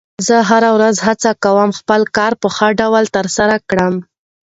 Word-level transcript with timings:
زه 0.27 0.37
هره 0.49 0.69
ورځ 0.77 0.95
هڅه 1.07 1.29
کوم 1.43 1.69
خپل 1.79 2.01
کار 2.17 2.33
په 2.41 2.47
ښه 2.55 2.67
ډول 2.79 3.05
ترسره 3.15 3.55
کړم 3.69 3.93